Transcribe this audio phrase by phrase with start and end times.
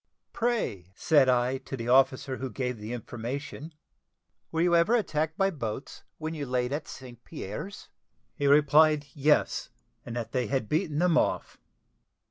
[0.33, 3.71] "Pray," said I, to the officer who gave the information,
[4.51, 7.23] "were you ever attacked by boats when you laid at St.
[7.23, 7.87] Pierre's?"
[8.33, 9.69] He replied, "Yes;
[10.03, 11.59] and that they had beaten them off."